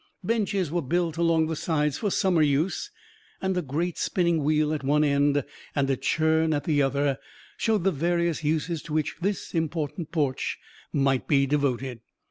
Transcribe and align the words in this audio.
Benches 0.23 0.71
were 0.71 0.81
built 0.81 1.15
along 1.17 1.45
the 1.45 1.55
sides 1.55 1.99
for 1.99 2.09
summer 2.09 2.41
use; 2.41 2.89
and 3.39 3.55
a 3.55 3.61
great 3.61 3.99
spinning 3.99 4.43
wheel 4.43 4.73
at 4.73 4.83
one 4.83 5.03
end 5.03 5.43
and 5.75 5.87
a 5.91 5.95
churn 5.95 6.55
at 6.55 6.63
the 6.63 6.81
other 6.81 7.19
showed 7.55 7.83
the 7.83 7.91
various 7.91 8.43
uses 8.43 8.81
to 8.81 8.93
which 8.93 9.15
this 9.21 9.53
important 9.53 10.11
porch 10.11 10.57
might 10.91 11.27
be 11.27 11.45
devoted. 11.45 11.99